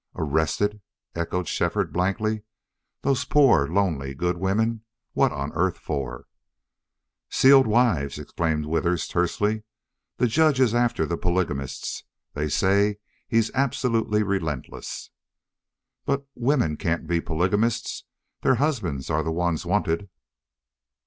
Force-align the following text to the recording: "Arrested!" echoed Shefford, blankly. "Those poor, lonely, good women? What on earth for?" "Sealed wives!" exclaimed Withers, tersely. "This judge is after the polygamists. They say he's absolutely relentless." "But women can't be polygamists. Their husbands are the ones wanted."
"Arrested!" 0.15 0.81
echoed 1.13 1.47
Shefford, 1.47 1.93
blankly. 1.93 2.41
"Those 3.03 3.23
poor, 3.23 3.67
lonely, 3.67 4.15
good 4.15 4.35
women? 4.37 4.81
What 5.13 5.31
on 5.31 5.51
earth 5.53 5.77
for?" 5.77 6.25
"Sealed 7.29 7.67
wives!" 7.67 8.17
exclaimed 8.17 8.65
Withers, 8.65 9.07
tersely. 9.07 9.61
"This 10.17 10.31
judge 10.33 10.59
is 10.59 10.73
after 10.73 11.05
the 11.05 11.17
polygamists. 11.17 12.03
They 12.33 12.49
say 12.49 12.97
he's 13.27 13.51
absolutely 13.51 14.23
relentless." 14.23 15.11
"But 16.07 16.25
women 16.33 16.77
can't 16.77 17.05
be 17.05 17.21
polygamists. 17.21 18.05
Their 18.41 18.55
husbands 18.55 19.11
are 19.11 19.21
the 19.21 19.31
ones 19.31 19.67
wanted." 19.67 20.09